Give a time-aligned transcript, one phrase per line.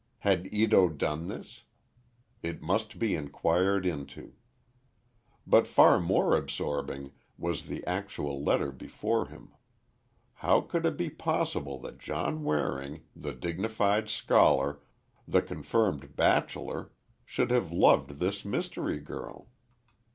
[0.17, 1.61] Had Ito done this?
[2.41, 4.33] It must be inquired into.
[5.45, 9.53] But far more absorbing was the actual letter before him.
[10.33, 14.79] How could it be possible that John Waring, the dignified scholar,
[15.27, 16.91] the confirmed bachelor,
[17.23, 19.49] should have loved this mystery girl?